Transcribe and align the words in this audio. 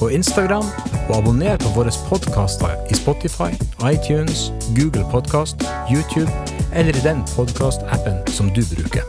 og 0.00 0.12
Instagram, 0.12 0.66
og 1.08 1.14
abonner 1.16 1.58
på 1.62 1.72
våre 1.74 1.92
podkaster 2.08 2.76
i 2.90 2.96
Spotify, 2.98 3.50
iTunes, 3.82 4.48
Google 4.76 5.04
Podkast, 5.10 5.64
YouTube 5.90 6.30
eller 6.74 6.94
i 6.94 7.02
den 7.04 7.24
podkastappen 7.34 8.20
som 8.30 8.50
du 8.54 8.62
bruker. 8.74 9.06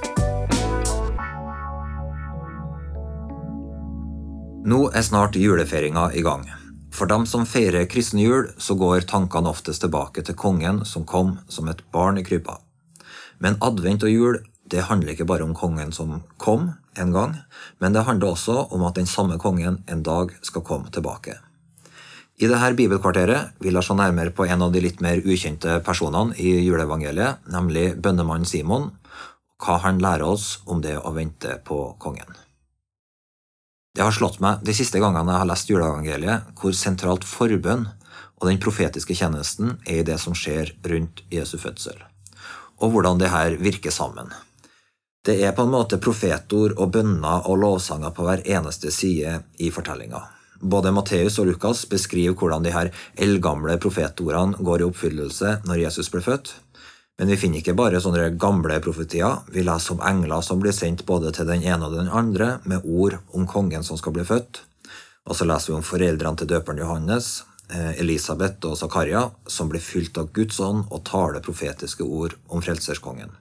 Nå 4.70 4.80
er 4.94 5.06
snart 5.06 5.38
julefeiringa 5.40 6.10
i 6.14 6.22
gang. 6.26 6.48
For 6.94 7.10
dem 7.10 7.26
som 7.30 7.46
feirer 7.48 7.88
kristen 7.90 8.20
jul, 8.20 8.50
så 8.58 8.76
går 8.76 9.06
tankene 9.10 9.50
oftest 9.50 9.86
tilbake 9.86 10.24
til 10.26 10.36
kongen 10.38 10.84
som 10.86 11.06
kom 11.08 11.38
som 11.48 11.70
et 11.72 11.84
barn 11.94 12.20
i 12.20 12.26
krypa. 12.26 12.58
Men 13.40 13.58
advent 13.64 14.04
og 14.04 14.12
jul 14.12 14.40
det 14.70 14.86
handler 14.88 15.14
ikke 15.14 15.28
bare 15.30 15.46
om 15.46 15.56
kongen 15.58 15.92
som 15.96 16.22
kom 16.38 16.72
en 17.00 17.14
gang, 17.14 17.36
men 17.80 17.94
det 17.96 18.06
handler 18.08 18.34
også 18.34 18.68
om 18.76 18.84
at 18.88 18.98
den 19.00 19.10
samme 19.10 19.40
kongen 19.42 19.82
en 19.90 20.04
dag 20.04 20.34
skal 20.46 20.66
komme 20.66 20.92
tilbake. 20.94 21.38
I 22.40 22.48
dette 22.48 22.76
bibelkvarteret 22.78 23.58
vil 23.60 23.76
jeg 23.76 23.84
se 23.84 23.96
nærmere 24.00 24.32
på 24.32 24.46
en 24.48 24.62
av 24.64 24.72
de 24.72 24.80
litt 24.84 25.02
mer 25.04 25.20
ukjente 25.20 25.82
personene 25.84 26.38
i 26.40 26.54
juleevangeliet, 26.64 27.44
nemlig 27.52 27.98
bønnemannen 28.00 28.48
Simon, 28.48 28.94
hva 29.60 29.80
han 29.84 30.00
lærer 30.00 30.24
oss 30.24 30.62
om 30.66 30.80
det 30.80 30.96
å 30.96 31.12
vente 31.18 31.58
på 31.68 31.82
kongen. 32.00 32.30
Det 33.92 34.06
har 34.06 34.16
slått 34.16 34.40
meg 34.40 34.62
de 34.64 34.72
siste 34.78 35.02
gangene 35.04 35.34
jeg 35.34 35.44
har 35.44 35.50
lest 35.50 35.72
juleevangeliet, 35.74 36.54
hvor 36.56 36.78
sentralt 36.78 37.28
forbønn 37.28 37.90
og 38.40 38.48
den 38.48 38.62
profetiske 38.64 39.18
tjenesten 39.20 39.76
er 39.84 40.00
i 40.00 40.06
det 40.08 40.16
som 40.24 40.38
skjer 40.38 40.72
rundt 40.88 41.26
Jesu 41.34 41.58
fødsel, 41.60 41.98
og 42.80 42.94
hvordan 42.94 43.20
det 43.20 43.34
her 43.34 43.58
virker 43.60 43.92
sammen. 43.92 44.32
Det 45.30 45.36
er 45.46 45.52
på 45.54 45.62
en 45.62 45.70
måte 45.70 46.00
profetord 46.02 46.72
og 46.82 46.90
bønner 46.96 47.44
og 47.46 47.60
lovsanger 47.62 48.14
på 48.18 48.24
hver 48.26 48.40
eneste 48.50 48.90
side 48.90 49.36
i 49.62 49.68
fortellinga. 49.70 50.24
Både 50.60 50.90
Matteus 50.90 51.36
og 51.38 51.46
Lukas 51.52 51.84
beskriver 51.92 52.34
hvordan 52.34 52.64
de 52.66 52.72
her 52.74 52.88
eldgamle 53.14 53.76
profetordene 53.84 54.58
går 54.58 54.82
i 54.82 54.88
oppfyllelse 54.88 55.52
når 55.70 55.84
Jesus 55.84 56.10
ble 56.10 56.24
født. 56.26 56.50
Men 57.20 57.30
vi 57.30 57.38
finner 57.38 57.62
ikke 57.62 57.76
bare 57.78 58.02
sånne 58.02 58.32
gamle 58.42 58.80
profetier. 58.82 59.44
Vi 59.54 59.62
leser 59.68 59.94
om 59.94 60.02
engler 60.10 60.42
som 60.48 60.64
blir 60.64 60.74
sendt 60.74 61.04
både 61.06 61.30
til 61.36 61.46
den 61.52 61.62
ene 61.62 61.86
og 61.86 61.94
den 62.00 62.10
andre, 62.10 62.48
med 62.64 62.88
ord 62.90 63.20
om 63.30 63.46
kongen 63.46 63.86
som 63.86 64.00
skal 64.02 64.16
bli 64.16 64.26
født. 64.26 64.64
Og 65.30 65.38
så 65.38 65.46
leser 65.46 65.76
vi 65.76 65.78
om 65.78 65.86
foreldrene 65.86 66.42
til 66.42 66.50
døperen 66.56 66.82
Johannes, 66.82 67.44
eh, 67.70 68.00
Elisabeth 68.02 68.66
og 68.66 68.82
Zakaria, 68.82 69.28
som 69.46 69.70
blir 69.70 69.86
fylt 69.92 70.18
av 70.18 70.34
Guds 70.34 70.58
ånd 70.58 70.88
og 70.90 71.06
taler 71.06 71.46
profetiske 71.46 72.02
ord 72.02 72.34
om 72.50 72.66
frelserskongen. 72.66 73.38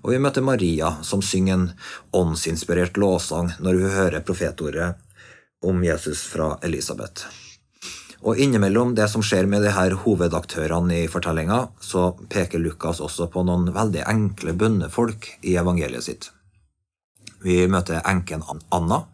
Og 0.00 0.14
vi 0.14 0.20
møter 0.22 0.44
Maria, 0.44 0.94
som 1.04 1.22
synger 1.22 1.54
en 1.54 1.68
åndsinspirert 2.16 2.96
låsang 2.96 3.52
når 3.60 3.80
hun 3.82 3.94
hører 3.96 4.24
profetordet 4.24 4.94
om 5.66 5.84
Jesus 5.84 6.24
fra 6.32 6.54
Elisabeth. 6.64 7.28
Og 8.20 8.36
innimellom 8.36 8.92
det 8.96 9.06
som 9.08 9.22
skjer 9.24 9.46
med 9.48 9.64
de 9.64 9.72
her 9.72 9.94
hovedaktørene 10.02 11.02
i 11.04 11.08
fortellinga, 11.08 11.62
så 11.80 12.10
peker 12.32 12.60
Lukas 12.60 13.00
også 13.00 13.30
på 13.32 13.44
noen 13.48 13.70
veldig 13.72 14.04
enkle 14.08 14.52
bønnefolk 14.60 15.30
i 15.40 15.56
evangeliet 15.60 16.04
sitt. 16.04 16.28
Vi 17.40 17.64
møter 17.72 18.04
enken 18.04 18.44
Anna, 18.68 19.06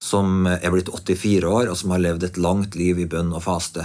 som 0.00 0.46
er 0.48 0.70
blitt 0.72 0.88
84 0.88 1.44
år, 1.44 1.68
og 1.68 1.76
som 1.76 1.92
har 1.92 2.04
levd 2.04 2.24
et 2.24 2.40
langt 2.40 2.78
liv 2.78 3.00
i 3.02 3.08
bønn 3.10 3.34
og 3.36 3.44
faste. 3.44 3.84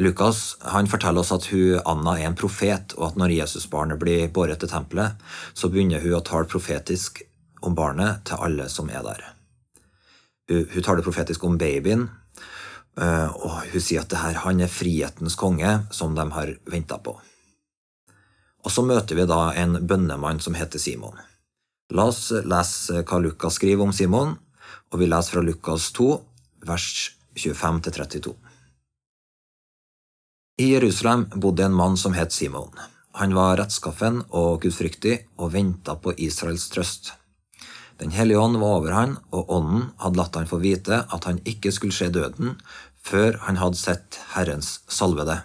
Lukas 0.00 0.56
han 0.72 0.88
forteller 0.88 1.20
oss 1.20 1.34
at 1.34 1.50
hun, 1.52 1.76
Anna 1.84 2.16
er 2.16 2.30
en 2.30 2.38
profet, 2.38 2.94
og 2.96 3.10
at 3.10 3.20
når 3.20 3.34
Jesusbarnet 3.36 4.00
blir 4.00 4.30
båret 4.32 4.62
til 4.62 4.70
tempelet, 4.72 5.20
så 5.52 5.68
begynner 5.68 6.00
hun 6.00 6.16
å 6.16 6.24
tale 6.24 6.48
profetisk 6.48 7.20
om 7.62 7.76
barnet 7.76 8.24
til 8.28 8.40
alle 8.40 8.70
som 8.72 8.88
er 8.90 9.04
der. 9.04 9.22
Hun, 10.48 10.64
hun 10.72 10.84
taler 10.86 11.04
profetisk 11.04 11.44
om 11.44 11.60
babyen, 11.60 12.08
Eh, 13.00 13.28
og 13.40 13.72
hun 13.72 13.80
sier 13.80 14.02
at 14.02 14.10
det 14.12 14.20
her, 14.20 14.42
han 14.44 14.60
er 14.60 14.72
frihetens 14.72 15.36
konge, 15.40 15.78
som 15.94 16.16
de 16.16 16.26
har 16.34 16.56
venta 16.68 16.98
på. 17.00 17.16
Og 18.62 18.70
så 18.70 18.84
møter 18.86 19.18
vi 19.18 19.26
da 19.26 19.48
en 19.58 19.80
bønnemann 19.88 20.42
som 20.44 20.54
heter 20.54 20.82
Simon. 20.82 21.16
La 21.92 22.06
oss 22.12 22.30
lese 22.30 23.02
hva 23.02 23.20
Lukas 23.20 23.56
skriver 23.58 23.84
om 23.84 23.96
Simon, 23.96 24.36
og 24.92 25.00
vi 25.00 25.08
leser 25.08 25.38
fra 25.38 25.44
Lukas 25.44 25.88
2, 25.96 26.10
vers 26.68 26.88
25-32. 27.36 28.36
I 30.62 30.66
Jerusalem 30.70 31.26
bodde 31.34 31.64
en 31.64 31.72
mann 31.74 31.96
som 31.96 32.12
het 32.14 32.32
Simon. 32.32 32.70
Han 33.18 33.32
var 33.34 33.56
rettskaffen 33.58 34.20
og 34.30 34.60
gudfryktig 34.62 35.14
og 35.42 35.48
venta 35.56 35.96
på 35.98 36.12
Israels 36.22 36.68
trøst. 36.70 37.08
Den 37.98 38.12
hellige 38.14 38.38
ånd 38.38 38.60
var 38.60 38.76
over 38.76 38.94
han, 38.94 39.16
og 39.34 39.50
ånden 39.56 39.88
hadde 40.04 40.20
latt 40.20 40.38
han 40.38 40.46
få 40.50 40.60
vite 40.62 41.00
at 41.16 41.26
han 41.26 41.40
ikke 41.52 41.72
skulle 41.74 41.96
se 41.96 42.12
døden 42.14 42.52
før 43.02 43.40
han 43.48 43.58
hadde 43.58 43.80
sett 43.80 44.20
Herrens 44.36 44.68
salvede. 44.86 45.40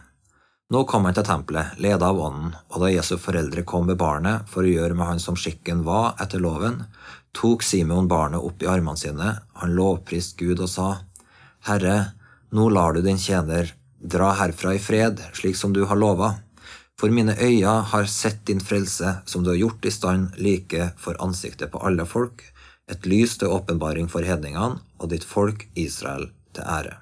Nå 0.69 0.83
kom 0.91 1.09
han 1.09 1.17
til 1.17 1.25
tempelet, 1.25 1.73
ledet 1.81 2.05
av 2.05 2.21
ånden, 2.27 2.53
og 2.69 2.85
da 2.85 2.93
Jesu 2.93 3.15
foreldre 3.23 3.65
kom 3.65 3.89
med 3.89 3.97
barnet 3.97 4.45
for 4.53 4.67
å 4.67 4.75
gjøre 4.75 4.99
med 4.99 5.13
han 5.15 5.23
som 5.23 5.39
skikken 5.39 5.81
var 5.87 6.13
etter 6.21 6.43
loven, 6.43 6.83
tok 7.33 7.65
Simon 7.65 8.11
barnet 8.11 8.45
opp 8.45 8.61
i 8.61 8.69
armene 8.69 9.01
sine, 9.01 9.33
han 9.63 9.75
lovpriste 9.81 10.37
Gud 10.43 10.61
og 10.61 10.69
sa, 10.75 10.91
Herre, 11.71 11.97
nå 12.53 12.69
lar 12.69 12.93
du 12.93 13.01
din 13.01 13.17
tjener 13.17 13.73
dra 13.99 14.31
herfra 14.39 14.75
i 14.75 14.81
fred, 14.81 15.21
slik 15.33 15.55
som 15.55 15.73
du 15.73 15.85
har 15.85 15.99
lova. 15.99 16.35
For 16.97 17.13
mine 17.13 17.35
øyne 17.37 17.81
har 17.91 18.05
sett 18.09 18.45
din 18.45 18.61
frelse, 18.61 19.17
som 19.25 19.43
du 19.43 19.51
har 19.51 19.59
gjort 19.59 19.85
i 19.85 19.93
stand 19.93 20.37
like 20.37 20.91
for 20.97 21.17
ansiktet 21.21 21.71
på 21.71 21.81
alle 21.85 22.05
folk, 22.05 22.41
et 22.89 23.05
lys 23.05 23.37
til 23.37 23.51
åpenbaring 23.51 24.07
for 24.09 24.25
hedningene 24.25 24.79
og 24.97 25.11
ditt 25.11 25.27
folk 25.27 25.67
Israel 25.75 26.31
til 26.55 26.63
ære. 26.63 26.95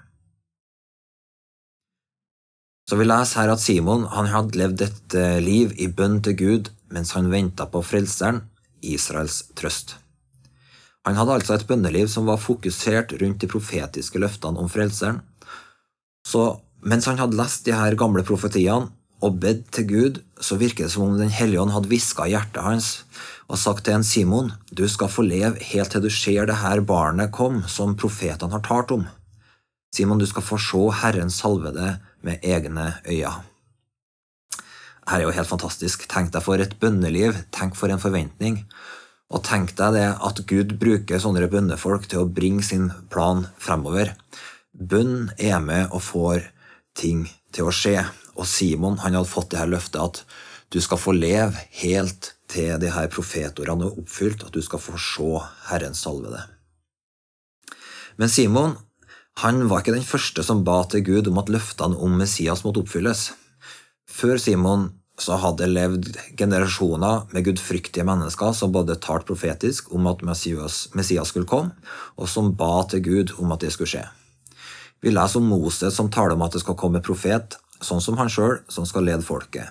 Så 2.86 2.98
vi 3.00 3.06
leser 3.08 3.42
her 3.42 3.54
at 3.54 3.62
Simon 3.64 4.06
han 4.14 4.30
hadde 4.30 4.60
levd 4.60 4.82
et 4.86 5.16
eh, 5.18 5.38
liv 5.42 5.72
i 5.82 5.88
bønn 5.90 6.20
til 6.26 6.36
Gud 6.38 6.74
mens 6.94 7.16
han 7.18 7.32
venta 7.32 7.66
på 7.70 7.82
Frelseren, 7.82 8.44
Israels 8.86 9.42
trøst. 9.58 9.96
Han 11.06 11.18
hadde 11.18 11.38
altså 11.38 11.56
et 11.56 11.66
bønneliv 11.70 12.10
som 12.10 12.30
var 12.30 12.42
fokusert 12.42 13.16
rundt 13.22 13.42
de 13.42 13.50
profetiske 13.50 14.22
løftene 14.22 14.62
om 14.62 14.70
Frelseren. 14.70 15.20
Så 16.26 16.46
mens 16.86 17.08
han 17.10 17.20
hadde 17.20 17.38
lest 17.40 17.66
de 17.66 17.74
her 17.76 17.98
gamle 18.00 18.24
profetiene, 18.26 18.92
og 19.24 19.40
bedt 19.42 19.70
til 19.74 19.86
Gud, 19.90 20.18
så 20.44 20.58
virker 20.60 20.86
det 20.86 20.92
som 20.94 21.06
om 21.06 21.18
Den 21.18 21.32
hellige 21.34 21.62
ånd 21.62 21.72
hadde 21.74 21.90
hviska 21.90 22.28
i 22.28 22.34
hjertet 22.36 22.62
hans 22.62 22.90
og 23.48 23.60
sagt 23.62 23.86
til 23.86 23.96
en 23.96 24.06
Simon, 24.06 24.52
du 24.74 24.84
skal 24.90 25.10
få 25.12 25.24
leve 25.26 25.62
helt 25.70 25.92
til 25.94 26.04
du 26.04 26.10
ser 26.10 26.48
det 26.50 26.60
her 26.64 26.82
barnet 26.82 27.32
kom, 27.34 27.62
som 27.70 27.96
profetene 27.98 28.52
har 28.52 28.64
talt 28.66 28.92
om. 28.96 29.06
Simon, 29.94 30.20
du 30.20 30.26
skal 30.26 30.44
få 30.44 30.58
se 30.60 30.82
Herren 31.02 31.30
salvede 31.30 32.00
med 32.26 32.42
egne 32.44 32.96
øyne. 33.06 33.36
Dette 35.06 35.20
er 35.20 35.22
jo 35.28 35.36
helt 35.38 35.48
fantastisk. 35.52 36.08
Tenk 36.10 36.34
deg 36.34 36.42
for 36.42 36.58
et 36.58 36.74
bønneliv, 36.82 37.38
tenk 37.54 37.78
for 37.78 37.94
en 37.94 38.02
forventning. 38.02 38.64
Og 39.30 39.44
tenk 39.46 39.76
deg 39.78 39.94
det 39.94 40.08
at 40.18 40.42
Gud 40.50 40.74
bruker 40.82 41.22
sånne 41.22 41.46
bønnefolk 41.50 42.10
til 42.10 42.24
å 42.24 42.30
bringe 42.30 42.66
sin 42.66 42.90
plan 43.14 43.46
fremover. 43.62 44.16
Bønn 44.74 45.30
er 45.38 45.62
med 45.62 45.94
og 45.94 46.02
får 46.02 46.50
ting 46.98 47.26
til 47.56 47.70
å 47.70 47.76
skje. 47.76 48.00
Og 48.36 48.48
Simon 48.50 49.00
han 49.04 49.16
hadde 49.16 49.32
fått 49.32 49.52
det 49.54 49.62
her 49.62 49.72
løftet 49.72 50.02
at 50.02 50.24
du 50.74 50.82
skal 50.84 51.00
få 51.00 51.14
leve 51.16 51.62
helt 51.82 52.34
til 52.52 52.76
de 52.82 52.90
her 52.94 53.08
profetordene 53.12 53.88
er 53.88 54.02
oppfylt, 54.02 54.44
at 54.46 54.54
du 54.54 54.62
skal 54.64 54.82
få 54.82 54.98
se 55.02 55.30
Herrens 55.70 56.04
salvede. 56.06 56.42
Men 58.20 58.32
Simon 58.32 58.78
han 59.44 59.66
var 59.68 59.82
ikke 59.84 59.98
den 59.98 60.08
første 60.08 60.44
som 60.48 60.64
ba 60.64 60.78
til 60.88 61.04
Gud 61.04 61.28
om 61.28 61.42
at 61.42 61.50
løftene 61.52 61.98
om 62.00 62.14
Messias 62.16 62.64
måtte 62.64 62.80
oppfylles. 62.86 63.34
Før 64.08 64.40
Simon 64.40 64.94
så 65.20 65.36
hadde 65.40 65.68
levd 65.68 66.14
generasjoner 66.40 67.28
med 67.36 67.48
gudfryktige 67.48 68.06
mennesker 68.08 68.56
som 68.56 68.72
både 68.76 68.98
talte 69.04 69.28
profetisk 69.28 69.92
om 69.96 70.08
at 70.12 70.24
Messias 70.28 70.88
skulle 71.32 71.48
komme, 71.48 71.76
og 72.16 72.32
som 72.32 72.54
ba 72.56 72.84
til 72.92 73.04
Gud 73.04 73.36
om 73.40 73.52
at 73.56 73.64
det 73.64 73.74
skulle 73.76 73.92
skje. 73.92 74.06
Vi 75.06 75.12
leser 75.12 75.38
om 75.38 75.46
Moses 75.46 75.96
som 75.96 76.08
taler 76.10 76.34
om 76.34 76.42
at 76.42 76.56
det 76.56 76.64
skal 76.64 76.74
komme 76.82 76.98
profet, 77.06 77.60
sånn 77.78 78.00
som 78.02 78.16
han 78.18 78.30
sjøl, 78.32 78.56
som 78.74 78.88
skal 78.90 79.04
lede 79.06 79.22
folket. 79.22 79.70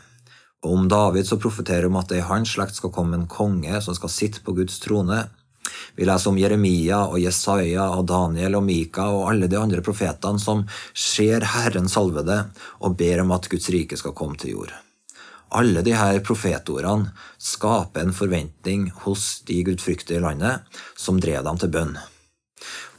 Og 0.62 0.76
om 0.76 0.84
David 0.86 1.26
så 1.26 1.40
profeterer 1.42 1.88
om 1.88 1.98
at 1.98 2.12
det 2.12 2.20
i 2.20 2.28
hans 2.28 2.52
slekt 2.54 2.78
skal 2.78 2.92
komme 2.94 3.18
en 3.18 3.26
konge 3.26 3.80
som 3.82 3.96
skal 3.98 4.12
sitte 4.14 4.44
på 4.46 4.54
Guds 4.54 4.78
trone. 4.84 5.24
Vi 5.98 6.06
leser 6.06 6.30
om 6.30 6.38
Jeremia 6.38 7.00
og 7.08 7.18
Jesaja 7.18 7.88
og 7.96 8.06
Daniel 8.12 8.60
og 8.60 8.62
Mika 8.68 9.08
og 9.10 9.26
alle 9.32 9.50
de 9.50 9.58
andre 9.58 9.82
profetene 9.82 10.38
som 10.38 10.62
ser 10.94 11.48
Herren 11.56 11.90
salvede 11.90 12.38
og 12.78 12.94
ber 13.02 13.26
om 13.26 13.34
at 13.34 13.50
Guds 13.50 13.66
rike 13.74 13.98
skal 13.98 14.14
komme 14.14 14.38
til 14.38 14.54
jord. 14.54 14.70
Alle 15.50 15.82
disse 15.82 16.22
profetordene 16.30 17.10
skaper 17.42 18.06
en 18.06 18.14
forventning 18.14 18.86
hos 19.02 19.42
de 19.50 19.64
gudfryktige 19.66 20.22
i 20.22 20.26
landet 20.30 20.62
som 20.94 21.18
drev 21.18 21.42
dem 21.42 21.58
til 21.58 21.74
bønn. 21.74 21.96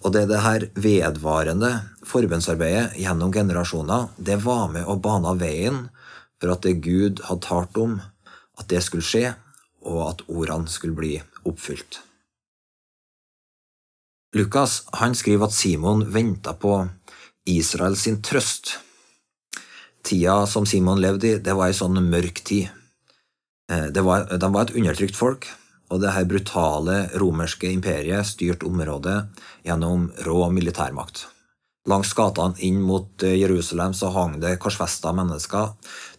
Og 0.05 0.13
det, 0.13 0.27
det 0.29 0.43
her 0.45 0.67
vedvarende 0.77 1.71
forbønnsarbeidet 2.05 2.99
gjennom 3.01 3.31
generasjoner, 3.33 4.11
det 4.21 4.37
var 4.43 4.67
med 4.69 4.85
å 4.85 4.99
bane 5.01 5.31
veien 5.39 5.87
for 6.37 6.53
at 6.53 6.61
det 6.67 6.77
Gud 6.85 7.23
hadde 7.25 7.47
talt 7.47 7.79
om, 7.81 7.97
at 8.59 8.69
det 8.69 8.83
skulle 8.85 9.05
skje, 9.05 9.33
og 9.85 10.01
at 10.05 10.21
ordene 10.29 10.69
skulle 10.69 10.97
bli 10.97 11.15
oppfylt. 11.45 12.03
Lukas 14.35 14.83
han 14.99 15.15
skriver 15.17 15.47
at 15.47 15.55
Simon 15.55 16.03
venta 16.13 16.53
på 16.53 16.83
Israel 17.49 17.95
sin 17.97 18.21
trøst. 18.21 18.75
Tida 20.05 20.43
som 20.49 20.67
Simon 20.69 21.01
levde 21.01 21.31
i, 21.31 21.37
det 21.41 21.53
var 21.57 21.71
ei 21.71 21.77
sånn 21.77 21.97
mørk 22.11 22.43
tid. 22.45 22.69
Eh, 23.71 23.89
var, 24.05 24.27
de 24.29 24.49
var 24.53 24.67
et 24.67 24.75
undertrykt 24.77 25.17
folk, 25.17 25.47
og 25.93 26.01
det 26.01 26.15
her 26.15 26.25
brutale 26.29 26.97
romerske 27.21 27.69
imperiet 27.69 28.27
styrte 28.27 28.67
området 28.67 29.19
gjennom 29.65 30.09
rå 30.25 30.49
militærmakt. 30.53 31.27
Langs 31.85 32.15
gatene 32.17 32.57
inn 32.65 32.79
mot 32.81 33.23
eh, 33.23 33.37
Jerusalem 33.37 33.93
så 33.93 34.09
hang 34.15 34.39
det 34.41 34.57
korsfesta 34.61 35.13
mennesker 35.13 35.75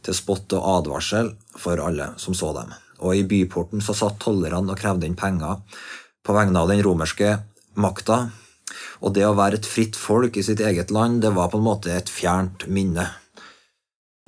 til 0.06 0.14
spott 0.14 0.54
og 0.54 0.66
advarsel 0.76 1.32
for 1.58 1.82
alle 1.82 2.12
som 2.22 2.36
så 2.38 2.52
dem. 2.54 2.70
Og 3.02 3.18
i 3.18 3.26
byporten 3.26 3.82
så 3.82 3.96
satt 3.96 4.20
tollerne 4.22 4.70
og 4.70 4.78
krevde 4.78 5.08
inn 5.08 5.18
penger 5.18 5.58
på 6.24 6.34
vegne 6.36 6.62
av 6.62 6.70
den 6.70 6.84
romerske 6.86 7.34
makta. 7.74 8.28
Og 9.02 9.12
det 9.18 9.26
å 9.26 9.34
være 9.36 9.58
et 9.58 9.68
fritt 9.68 9.98
folk 9.98 10.38
i 10.38 10.46
sitt 10.46 10.62
eget 10.62 10.94
land, 10.94 11.20
det 11.22 11.34
var 11.34 11.50
på 11.50 11.58
en 11.58 11.66
måte 11.66 11.92
et 11.92 12.10
fjernt 12.10 12.68
minne. 12.70 13.10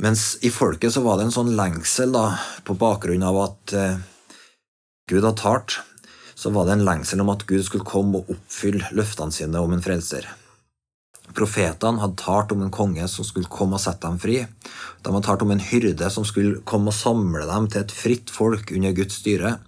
Mens 0.02 0.36
i 0.46 0.50
folket 0.54 0.94
så 0.94 1.02
var 1.06 1.18
det 1.18 1.28
en 1.28 1.34
sånn 1.34 1.56
lengsel, 1.58 2.12
da, 2.14 2.34
på 2.66 2.76
bakgrunn 2.78 3.24
av 3.26 3.38
at 3.46 3.74
eh, 3.74 3.96
Gud 5.08 5.24
hadde 5.24 5.40
talt, 5.40 5.78
så 6.38 6.52
var 6.54 6.68
det 6.68 6.76
en 6.76 6.84
lengsel 6.86 7.22
om 7.24 7.32
at 7.32 7.46
Gud 7.48 7.64
skulle 7.66 7.88
komme 7.88 8.20
og 8.20 8.28
oppfylle 8.34 8.92
løftene 8.94 9.34
sine 9.34 9.62
om 9.62 9.72
en 9.74 9.82
frelser. 9.82 10.28
Profetene 11.36 12.00
hadde 12.00 12.20
talt 12.20 12.52
om 12.54 12.62
en 12.64 12.72
konge 12.72 13.04
som 13.10 13.26
skulle 13.26 13.50
komme 13.52 13.76
og 13.76 13.82
sette 13.82 14.06
dem 14.06 14.18
fri. 14.20 14.38
De 15.02 15.12
hadde 15.12 15.24
talt 15.26 15.44
om 15.44 15.52
en 15.52 15.64
hyrde 15.64 16.08
som 16.12 16.26
skulle 16.28 16.62
komme 16.68 16.92
og 16.92 16.96
samle 16.96 17.44
dem 17.48 17.68
til 17.68 17.84
et 17.84 17.94
fritt 17.94 18.32
folk 18.32 18.72
under 18.74 18.96
Guds 18.96 19.20
styre, 19.20 19.58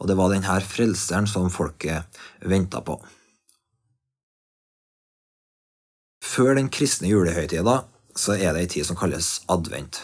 og 0.00 0.08
det 0.08 0.16
var 0.20 0.32
denne 0.32 0.60
frelseren 0.64 1.28
som 1.28 1.50
folket 1.52 2.20
venta 2.40 2.80
på. 2.84 2.96
Før 6.24 6.54
den 6.56 6.70
kristne 6.72 7.10
julehøytida 7.10 7.80
så 8.16 8.36
er 8.36 8.54
det 8.54 8.64
ei 8.64 8.72
tid 8.76 8.86
som 8.88 8.98
kalles 8.98 9.40
advent. 9.50 10.02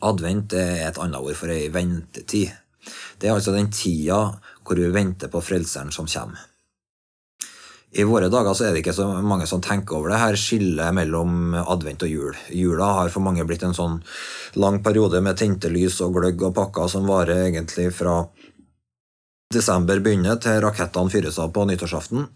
Advent 0.00 0.54
er 0.56 0.86
et 0.86 0.98
annet 1.00 1.20
ord 1.20 1.36
for 1.36 1.52
ei 1.52 1.68
ventetid. 1.72 2.52
Det 3.18 3.28
er 3.28 3.36
altså 3.36 3.54
den 3.56 3.70
tida 3.74 4.22
hvor 4.64 4.78
vi 4.78 4.92
venter 4.94 5.32
på 5.32 5.42
frelseren 5.42 5.92
som 5.94 6.08
kommer. 6.10 6.46
I 7.90 8.04
våre 8.06 8.28
dager 8.30 8.54
så 8.54 8.68
er 8.68 8.74
det 8.74 8.84
ikke 8.84 8.94
så 8.94 9.08
mange 9.26 9.48
som 9.50 9.62
tenker 9.62 9.96
over 9.98 10.12
det 10.12 10.20
her 10.22 10.36
skillet 10.38 10.94
mellom 10.94 11.56
advent 11.58 12.04
og 12.06 12.12
jul. 12.12 12.36
Jula 12.54 12.92
har 13.00 13.10
for 13.10 13.24
mange 13.24 13.42
blitt 13.48 13.64
en 13.66 13.74
sånn 13.74 13.96
lang 14.62 14.78
periode 14.84 15.18
med 15.26 15.40
tente 15.40 15.72
lys 15.72 15.98
og 16.06 16.14
gløgg 16.14 16.44
og 16.46 16.54
pakker 16.54 16.86
som 16.92 17.08
varer 17.10 17.48
egentlig 17.48 17.88
fra 17.96 18.20
desember 19.50 19.98
begynner 19.98 20.38
til 20.38 20.60
rakettene 20.62 21.10
fyres 21.10 21.40
av 21.42 21.50
på 21.50 21.64
nyttårsaften. 21.66 22.28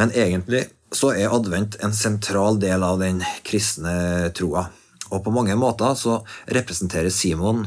Men 0.00 0.14
egentlig 0.16 0.64
så 0.94 1.12
er 1.12 1.34
advent 1.36 1.76
en 1.84 1.92
sentral 1.92 2.56
del 2.62 2.86
av 2.86 2.96
den 3.02 3.20
kristne 3.44 4.32
troa. 4.32 4.70
Og 5.12 5.20
på 5.20 5.34
mange 5.34 5.56
måter 5.60 5.92
så 6.00 6.22
representerer 6.48 7.12
Simon 7.12 7.66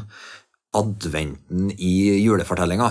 adventen 0.77 1.71
i 1.73 2.21
julefortellinga. 2.21 2.89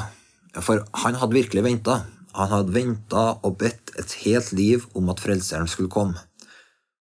For 0.64 0.84
han 1.04 1.18
hadde 1.20 1.36
virkelig 1.36 1.64
venta. 1.66 2.00
Han 2.36 2.52
hadde 2.52 2.74
venta 2.74 3.26
og 3.46 3.58
bedt 3.60 3.94
et 4.00 4.16
helt 4.24 4.52
liv 4.56 4.86
om 4.96 5.12
at 5.12 5.22
Frelseren 5.22 5.68
skulle 5.70 5.92
komme. 5.92 6.18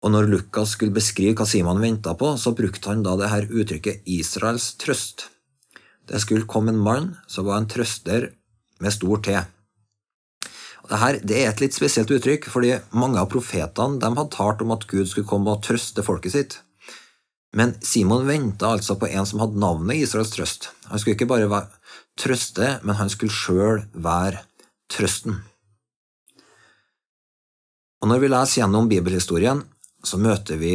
Og 0.04 0.12
når 0.12 0.28
Lukas 0.30 0.76
skulle 0.76 0.94
beskrive 0.94 1.34
hva 1.38 1.46
Simon 1.48 1.80
venta 1.82 2.12
på, 2.18 2.34
så 2.38 2.52
brukte 2.54 2.92
han 2.92 3.02
da 3.02 3.16
det 3.18 3.32
her 3.32 3.48
uttrykket 3.48 4.06
Israels 4.06 4.74
trøst. 4.78 5.26
Det 6.06 6.20
skulle 6.22 6.46
komme 6.46 6.70
en 6.70 6.82
mann 6.82 7.14
som 7.26 7.48
var 7.48 7.58
en 7.58 7.70
trøster 7.70 8.30
med 8.82 8.94
stor 8.94 9.22
T. 9.24 9.34
Dette, 10.86 11.08
det 11.26 11.40
er 11.40 11.48
et 11.50 11.62
litt 11.64 11.74
spesielt 11.74 12.12
uttrykk, 12.14 12.46
fordi 12.52 12.76
mange 12.94 13.18
av 13.18 13.30
profetene 13.32 13.98
de 13.98 14.12
hadde 14.12 14.34
talt 14.36 14.62
om 14.62 14.74
at 14.76 14.86
Gud 14.86 15.08
skulle 15.10 15.26
komme 15.26 15.56
og 15.56 15.64
trøste 15.66 16.04
folket 16.06 16.36
sitt. 16.36 16.58
Men 17.56 17.72
Simon 17.80 18.26
venta 18.28 18.68
altså 18.74 18.98
på 19.00 19.08
en 19.08 19.26
som 19.28 19.40
hadde 19.40 19.60
navnet 19.60 20.02
Israels 20.04 20.34
trøst. 20.34 20.70
Han 20.90 21.00
skulle 21.00 21.16
ikke 21.16 21.28
bare 21.30 21.62
trøste, 22.20 22.76
men 22.84 22.98
han 23.00 23.12
skulle 23.12 23.32
sjøl 23.32 23.84
være 23.92 24.42
trøsten. 24.92 25.40
Og 28.02 28.10
Når 28.12 28.20
vi 28.22 28.28
leser 28.28 28.60
gjennom 28.60 28.90
bibelhistorien, 28.92 29.64
så 30.04 30.20
møter 30.20 30.60
vi 30.60 30.74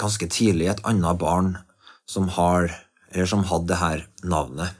ganske 0.00 0.26
tidlig 0.32 0.70
et 0.72 0.80
annet 0.88 1.20
barn 1.20 1.52
som, 2.08 2.30
har, 2.32 2.72
som 3.28 3.44
hadde 3.46 3.76
dette 3.76 4.26
navnet. 4.26 4.72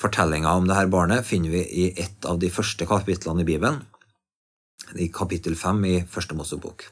Fortellinga 0.00 0.54
om 0.56 0.70
dette 0.70 0.86
barnet 0.94 1.26
finner 1.26 1.52
vi 1.52 1.64
i 1.82 1.90
et 2.00 2.24
av 2.24 2.38
de 2.40 2.48
første 2.54 2.86
kapitlene 2.88 3.42
i 3.42 3.50
Bibelen, 3.50 3.82
i 4.96 5.10
kapittel 5.12 5.58
fem 5.58 5.82
i 5.84 5.98
Første 6.08 6.38
Mosebok. 6.38 6.86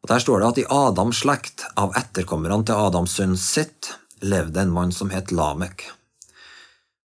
Og 0.00 0.08
Der 0.08 0.22
står 0.22 0.40
det 0.40 0.48
at 0.48 0.58
i 0.62 0.68
Adams 0.72 1.20
slekt, 1.22 1.66
av 1.76 1.92
etterkommerne 1.98 2.64
til 2.64 2.80
Adams 2.88 3.16
sønn 3.18 3.36
sitt, 3.36 3.92
levde 4.20 4.62
en 4.62 4.72
mann 4.72 4.92
som 4.92 5.12
het 5.12 5.32
Lamek. 5.32 5.84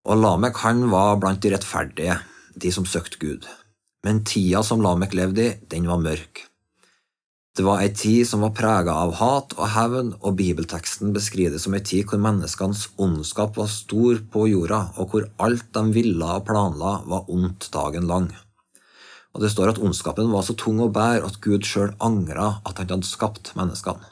Og 0.08 0.20
Lamek 0.22 0.64
han 0.64 0.88
var 0.92 1.20
blant 1.20 1.42
de 1.44 1.52
rettferdige, 1.52 2.20
de 2.56 2.72
som 2.72 2.88
søkte 2.88 3.20
Gud. 3.20 3.48
Men 4.06 4.24
tida 4.24 4.64
som 4.64 4.84
Lamek 4.84 5.16
levde 5.18 5.44
i, 5.44 5.56
den 5.72 5.90
var 5.92 6.00
mørk. 6.00 6.46
Det 7.56 7.64
var 7.64 7.80
ei 7.80 7.92
tid 7.96 8.28
som 8.28 8.42
var 8.44 8.52
prega 8.52 8.92
av 9.00 9.14
hat 9.16 9.54
og 9.56 9.70
hevn, 9.72 10.10
og 10.20 10.36
bibelteksten 10.40 11.14
beskriver 11.16 11.56
det 11.56 11.62
som 11.64 11.76
ei 11.78 11.80
tid 11.88 12.04
hvor 12.10 12.20
menneskenes 12.20 12.90
ondskap 13.00 13.56
var 13.56 13.72
stor 13.72 14.20
på 14.32 14.50
jorda, 14.52 14.82
og 15.00 15.14
hvor 15.14 15.30
alt 15.40 15.70
de 15.78 15.86
ville 15.96 16.32
og 16.40 16.44
planla, 16.50 16.98
var 17.08 17.32
ondt 17.32 17.70
dagen 17.72 18.12
lang. 18.12 18.28
Og 19.36 19.44
det 19.44 19.52
står 19.52 19.74
at 19.74 19.82
ondskapen 19.84 20.32
var 20.32 20.46
så 20.48 20.56
tung 20.56 20.80
å 20.80 20.92
bære 20.96 21.28
at 21.28 21.42
Gud 21.44 21.68
sjøl 21.68 21.92
angra 22.04 22.62
at 22.64 22.80
han 22.80 22.88
hadde 22.94 23.10
skapt 23.10 23.52
menneskene. 23.60 24.08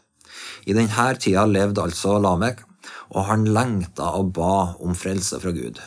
I 0.67 0.75
denne 0.75 1.07
tida 1.15 1.45
levde 1.47 1.83
altså 1.83 2.17
Lamek, 2.19 2.59
og 3.15 3.29
han 3.29 3.47
lengta 3.55 4.09
og 4.19 4.33
ba 4.35 4.75
om 4.83 4.95
frelse 4.97 5.39
fra 5.39 5.53
Gud. 5.55 5.79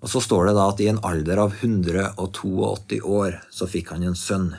Og 0.00 0.10
Så 0.12 0.20
står 0.20 0.48
det 0.48 0.54
da 0.56 0.68
at 0.68 0.80
i 0.80 0.88
en 0.88 1.00
alder 1.04 1.40
av 1.40 1.54
182 1.60 3.00
år 3.00 3.38
så 3.52 3.68
fikk 3.68 3.94
han 3.94 4.04
en 4.04 4.16
sønn. 4.16 4.50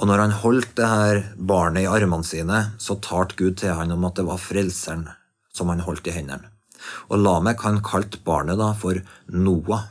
Og 0.00 0.08
når 0.08 0.20
han 0.24 0.36
holdt 0.42 0.74
det 0.76 0.88
her 0.88 1.20
barnet 1.36 1.84
i 1.84 1.88
armene 1.88 2.24
sine, 2.24 2.58
så 2.80 2.96
talte 3.00 3.36
Gud 3.36 3.56
til 3.60 3.72
han 3.76 3.92
om 3.92 4.04
at 4.08 4.16
det 4.16 4.26
var 4.28 4.40
frelseren 4.40 5.08
som 5.52 5.72
han 5.72 5.84
holdt 5.84 6.08
i 6.08 6.16
hendene. 6.16 6.52
Og 7.12 7.20
Lamek 7.20 7.64
han 7.64 7.82
kalte 7.84 8.20
barnet 8.24 8.60
da 8.60 8.72
for 8.76 9.00
Noah. 9.32 9.88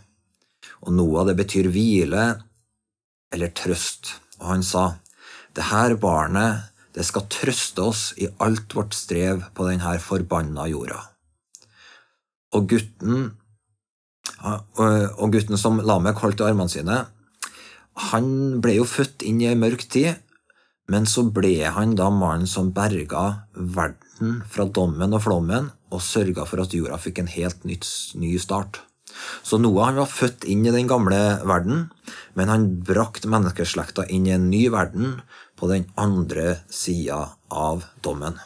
Og 0.86 0.94
Noah 0.94 1.28
det 1.30 1.38
betyr 1.38 1.70
hvile 1.74 2.30
eller 3.34 3.54
trøst, 3.56 4.16
og 4.40 4.48
han 4.54 4.66
sa, 4.66 4.86
det 5.56 5.70
her 5.70 5.96
barnet, 6.02 6.70
det 6.96 7.06
skal 7.06 7.28
trøste 7.32 7.84
oss 7.86 8.04
i 8.18 8.28
alt 8.42 8.74
vårt 8.76 8.96
strev 8.98 9.44
på 9.56 9.68
denne 9.70 9.94
forbanna 10.02 10.66
jorda. 10.70 11.00
Og 12.58 12.66
gutten, 12.72 13.30
og 14.42 15.28
gutten 15.34 15.60
som 15.62 15.82
Lamek 15.86 16.22
holdt 16.24 16.42
i 16.42 16.48
armene 16.50 16.72
sine, 16.72 17.04
han 18.10 18.28
ble 18.64 18.80
jo 18.80 18.88
født 18.88 19.26
inn 19.28 19.42
i 19.44 19.50
ei 19.52 19.60
mørk 19.60 19.86
tid, 19.92 20.18
men 20.90 21.06
så 21.06 21.26
ble 21.30 21.54
han 21.70 21.94
da 22.00 22.08
mannen 22.10 22.50
som 22.50 22.72
berga 22.74 23.46
verden 23.54 24.40
fra 24.50 24.66
dommen 24.66 25.14
og 25.14 25.26
flommen, 25.28 25.70
og 25.94 26.02
sørga 26.06 26.46
for 26.50 26.64
at 26.64 26.74
jorda 26.74 26.98
fikk 27.02 27.22
en 27.22 27.30
helt 27.30 27.66
nytt, 27.68 27.86
ny 28.18 28.38
start. 28.42 28.82
Så 29.44 29.60
Noah 29.62 29.90
han 29.90 30.00
var 30.00 30.10
født 30.10 30.46
inn 30.50 30.66
i 30.66 30.74
den 30.74 30.90
gamle 30.90 31.20
verden, 31.48 31.90
men 32.38 32.52
han 32.52 32.70
brakte 32.86 33.32
menneskeslekta 33.32 34.08
inn 34.10 34.28
i 34.28 34.36
en 34.36 34.50
ny 34.52 34.68
verden 34.74 35.20
på 35.60 35.70
den 35.72 35.88
andre 36.00 36.60
sida 36.70 37.26
av 37.50 37.86
dommen. 38.06 38.40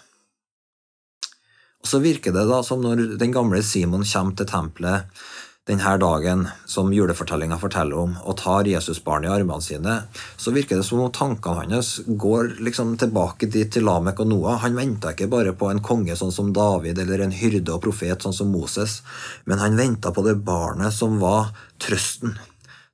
Og 1.84 1.90
Så 1.92 2.00
virker 2.00 2.32
det 2.32 2.48
da 2.48 2.62
som 2.64 2.82
når 2.82 3.18
den 3.20 3.34
gamle 3.36 3.64
Simon 3.64 4.06
kommer 4.08 4.38
til 4.40 4.48
tempelet 4.48 5.24
denne 5.68 5.94
dagen 5.96 6.42
som 6.68 6.90
julefortellinga 6.92 7.56
forteller 7.56 7.96
om, 8.02 8.16
og 8.28 8.36
tar 8.42 8.68
Jesusbarnet 8.68 9.30
i 9.30 9.32
armene 9.32 9.64
sine, 9.64 9.94
så 10.36 10.52
virker 10.52 10.80
det 10.80 10.84
som 10.84 11.00
om 11.00 11.12
tankene 11.16 11.72
hans 11.72 11.94
går 12.08 12.58
liksom 12.68 12.98
tilbake 13.00 13.48
dit 13.48 13.72
til 13.72 13.88
Lamek 13.88 14.20
og 14.20 14.28
Noah. 14.28 14.60
Han 14.66 14.76
venta 14.76 15.14
ikke 15.14 15.30
bare 15.32 15.56
på 15.56 15.70
en 15.72 15.80
konge 15.84 16.18
sånn 16.20 16.36
som 16.36 16.52
David 16.56 17.00
eller 17.00 17.24
en 17.24 17.36
hyrde 17.36 17.78
og 17.78 17.84
profet 17.86 18.28
sånn 18.28 18.36
som 18.36 18.52
Moses, 18.52 19.00
men 19.48 19.64
han 19.64 19.80
venta 19.80 20.12
på 20.12 20.26
det 20.28 20.36
barnet 20.44 20.92
som 20.96 21.16
var 21.24 21.54
trøsten. 21.80 22.36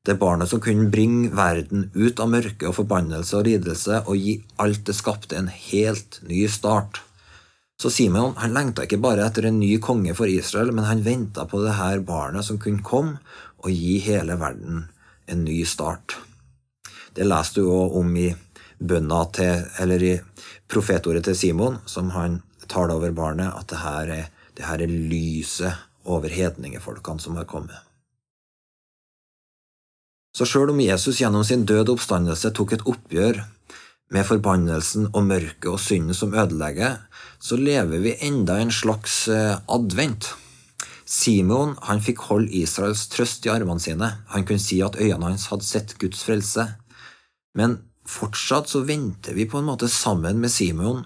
Det 0.09 0.15
barnet 0.17 0.49
som 0.49 0.61
kunne 0.63 0.89
bringe 0.89 1.27
verden 1.37 1.91
ut 1.93 2.17
av 2.17 2.31
mørke 2.31 2.65
og 2.65 2.73
forbannelse 2.79 3.35
og 3.37 3.45
lidelse 3.45 3.99
og 4.07 4.15
gi 4.17 4.39
alt 4.57 4.81
det 4.87 4.95
skapte, 4.97 5.37
en 5.37 5.51
helt 5.53 6.17
ny 6.25 6.47
start. 6.49 7.03
Så 7.77 7.91
Simon 7.93 8.33
han 8.41 8.55
lengta 8.55 8.87
ikke 8.87 8.97
bare 9.03 9.27
etter 9.29 9.45
en 9.45 9.59
ny 9.61 9.75
konge 9.77 10.15
for 10.17 10.31
Israel, 10.31 10.71
men 10.73 10.87
han 10.87 11.03
venta 11.05 11.45
på 11.45 11.61
det 11.61 11.75
her 11.77 12.01
barnet 12.07 12.47
som 12.47 12.57
kunne 12.57 12.81
komme 12.81 13.19
og 13.61 13.69
gi 13.69 13.99
hele 14.07 14.39
verden 14.41 14.87
en 15.29 15.43
ny 15.45 15.59
start. 15.69 16.17
Det 17.13 17.27
leste 17.27 17.61
du 17.61 17.69
òg 17.69 17.99
om 18.01 18.09
i 18.17 18.31
bønna 18.79 19.19
til, 19.35 19.67
eller 19.83 20.07
i 20.09 20.15
profetordet 20.71 21.27
til 21.27 21.37
Simon, 21.37 21.77
som 21.85 22.09
han 22.15 22.41
taler 22.65 22.95
over 22.97 23.13
barnet, 23.13 23.53
at 23.53 23.69
det 23.69 23.83
her 23.83 24.15
er, 24.17 24.33
det 24.57 24.65
her 24.65 24.81
er 24.81 24.97
lyset 25.13 25.85
over 26.09 26.33
hedningefolkene 26.33 27.21
som 27.21 27.37
har 27.37 27.45
kommet. 27.45 27.77
Så 30.35 30.45
sjøl 30.45 30.73
om 30.73 30.81
Jesus 30.83 31.21
gjennom 31.21 31.45
sin 31.47 31.65
død 31.65 31.87
og 31.87 31.95
oppstandelse 31.97 32.51
tok 32.55 32.75
et 32.77 32.85
oppgjør 32.89 33.41
med 34.13 34.25
forbannelsen 34.25 35.09
og 35.13 35.25
mørket 35.29 35.69
og 35.69 35.81
synden 35.81 36.17
som 36.17 36.33
ødelegger, 36.33 37.01
så 37.39 37.57
lever 37.57 38.01
vi 38.03 38.17
enda 38.25 38.57
en 38.59 38.73
slags 38.73 39.27
eh, 39.31 39.57
advent. 39.69 40.31
Simon 41.09 41.75
han 41.87 42.01
fikk 42.05 42.25
holde 42.29 42.53
Israels 42.53 43.07
trøst 43.09 43.45
i 43.47 43.53
armene 43.53 43.81
sine. 43.81 44.11
Han 44.33 44.45
kunne 44.45 44.61
si 44.61 44.81
at 44.85 44.97
øynene 44.99 45.31
hans 45.31 45.47
hadde 45.49 45.65
sett 45.65 45.95
Guds 46.01 46.21
frelse. 46.25 46.67
Men 47.57 47.79
fortsatt 48.09 48.69
så 48.69 48.83
venter 48.85 49.37
vi 49.37 49.47
på 49.49 49.61
en 49.61 49.69
måte 49.69 49.89
sammen 49.89 50.41
med 50.41 50.53
Simon 50.53 51.05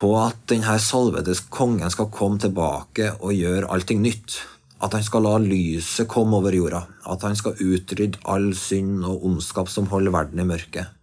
på 0.00 0.14
at 0.18 0.38
denne 0.50 0.78
salvede 0.82 1.36
kongen 1.52 1.92
skal 1.92 2.10
komme 2.14 2.40
tilbake 2.42 3.12
og 3.20 3.36
gjøre 3.36 3.70
allting 3.70 4.00
nytt. 4.02 4.40
At 4.80 4.94
han 4.96 5.04
skal 5.04 5.26
la 5.26 5.34
lyset 5.42 6.08
komme 6.08 6.38
over 6.40 6.54
jorda. 6.56 6.86
At 7.04 7.24
han 7.26 7.36
skal 7.36 7.58
utrydde 7.60 8.22
all 8.24 8.50
synd 8.56 9.04
og 9.04 9.26
ondskap 9.28 9.68
som 9.68 9.90
holder 9.92 10.14
verden 10.14 10.40
i 10.40 10.48
mørket. 10.48 10.96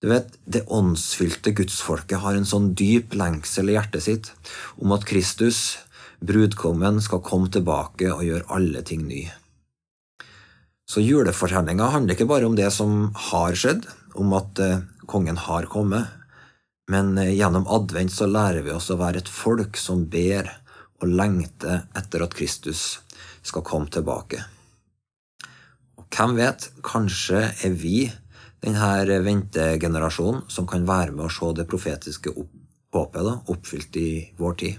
Du 0.00 0.08
vet, 0.08 0.32
Det 0.44 0.64
åndsfylte 0.68 1.52
gudsfolket 1.52 2.22
har 2.22 2.34
en 2.34 2.48
sånn 2.48 2.72
dyp 2.74 3.12
lengsel 3.14 3.68
i 3.68 3.76
hjertet 3.76 4.02
sitt 4.02 4.30
om 4.80 4.92
at 4.96 5.04
Kristus, 5.04 5.76
brudkommen, 6.24 7.00
skal 7.04 7.20
komme 7.20 7.52
tilbake 7.52 8.08
og 8.08 8.24
gjøre 8.24 8.48
alle 8.48 8.82
ting 8.82 9.04
ny. 9.08 9.26
Så 10.88 11.04
julefortellinga 11.04 11.92
handler 11.92 12.16
ikke 12.16 12.28
bare 12.28 12.48
om 12.48 12.56
det 12.56 12.70
som 12.74 13.12
har 13.30 13.54
skjedd, 13.54 13.84
om 14.18 14.32
at 14.34 14.58
eh, 14.58 14.80
kongen 15.06 15.36
har 15.38 15.68
kommet, 15.70 16.08
men 16.90 17.12
eh, 17.18 17.36
gjennom 17.36 17.68
advent 17.70 18.10
så 18.10 18.26
lærer 18.26 18.64
vi 18.66 18.72
oss 18.74 18.90
å 18.90 18.98
være 18.98 19.22
et 19.22 19.30
folk 19.30 19.78
som 19.78 20.08
ber 20.10 20.50
og 21.00 21.08
lengter 21.08 21.86
etter 21.96 22.24
at 22.24 22.34
Kristus 22.36 23.00
skal 23.42 23.64
komme 23.66 23.90
tilbake. 23.92 24.42
Og 25.98 26.06
hvem 26.12 26.36
vet, 26.38 26.68
kanskje 26.84 27.46
er 27.64 27.76
vi 27.76 28.10
denne 28.60 29.20
ventegenerasjonen 29.24 30.44
som 30.52 30.68
kan 30.68 30.84
være 30.88 31.14
med 31.16 31.26
å 31.26 31.32
se 31.32 31.52
det 31.56 31.68
profetiske 31.70 32.32
håpet 32.92 33.50
oppfylt 33.50 33.96
i 33.96 34.10
vår 34.38 34.56
tid. 34.64 34.78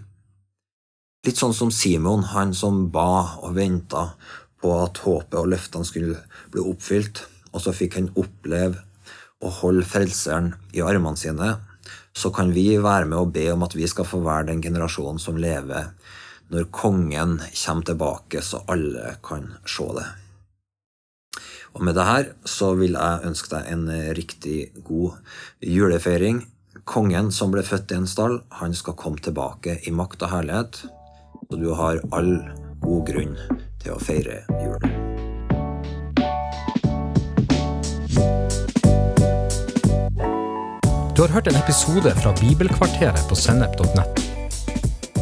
Litt 1.25 1.38
sånn 1.38 1.54
som 1.54 1.70
Simon, 1.74 2.24
han 2.34 2.54
som 2.58 2.88
ba 2.94 3.38
og 3.42 3.54
venta 3.58 4.08
på 4.62 4.72
at 4.82 5.01
håpet 5.04 5.38
og 5.38 5.51
løftene 5.54 5.86
skulle 5.86 6.22
bli 6.54 6.63
oppfylt, 6.66 7.22
og 7.54 7.62
så 7.62 7.74
fikk 7.75 7.98
han 8.00 8.13
oppleve 8.18 8.82
å 9.42 9.51
holde 9.62 9.86
Frelseren 9.86 10.54
i 10.78 10.82
armene 10.86 11.18
sine, 11.18 11.56
så 12.13 12.32
kan 12.34 12.51
vi 12.54 12.66
være 12.82 13.08
med 13.10 13.18
å 13.18 13.30
be 13.30 13.46
om 13.54 13.63
at 13.66 13.75
vi 13.78 13.88
skal 13.90 14.08
få 14.08 14.22
være 14.25 14.50
den 14.51 14.62
generasjonen 14.63 15.22
som 15.22 15.40
lever 15.40 15.92
når 16.51 16.67
kongen 16.75 17.38
kommer 17.39 17.88
tilbake, 17.88 18.41
så 18.43 18.60
alle 18.67 19.15
kan 19.24 19.53
se 19.65 19.88
det. 19.96 20.08
Og 21.72 21.86
med 21.88 21.96
det 21.96 22.08
her 22.08 22.31
så 22.43 22.74
vil 22.75 22.98
jeg 23.00 23.27
ønske 23.29 23.53
deg 23.53 23.70
en 23.72 23.86
riktig 24.17 24.58
god 24.84 25.22
julefeiring. 25.63 26.43
Kongen 26.84 27.31
som 27.31 27.53
ble 27.53 27.63
født 27.63 27.93
i 27.93 28.01
en 28.01 28.10
stall, 28.10 28.41
han 28.60 28.75
skal 28.75 28.98
komme 29.00 29.24
tilbake 29.24 29.79
i 29.88 29.96
makt 29.96 30.25
og 30.27 30.34
herlighet. 30.34 30.81
Så 31.48 31.60
du 31.60 31.72
har 31.79 32.03
all 32.12 32.34
god 32.84 33.08
grunn 33.08 33.38
til 33.79 33.96
å 33.96 34.01
feire 34.03 34.43
jul. 34.60 34.91
Du 41.15 41.24
har 41.25 41.36
hørt 41.38 41.48
en 41.48 41.60
episode 41.60 42.15
fra 42.20 42.36
Bibelkvarteret 42.39 43.27
på 43.29 43.38
sennep.nett. 43.38 44.31